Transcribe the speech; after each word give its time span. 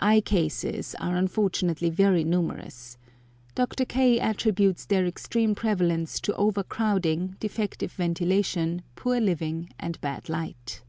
Eye 0.00 0.22
cases 0.22 0.94
are 1.00 1.16
unfortunately 1.16 1.90
very 1.90 2.24
numerous. 2.24 2.96
Dr. 3.54 3.84
K. 3.84 4.18
attributes 4.18 4.86
their 4.86 5.04
extreme 5.06 5.54
prevalence 5.54 6.18
to 6.20 6.34
overcrowding, 6.34 7.36
defective 7.40 7.92
ventilation, 7.92 8.80
poor 8.94 9.20
living, 9.20 9.68
and 9.78 10.00
bad 10.00 10.30
light. 10.30 10.80